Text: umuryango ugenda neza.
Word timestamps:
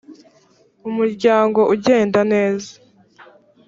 umuryango 0.89 1.59
ugenda 1.73 2.19
neza. 2.31 2.71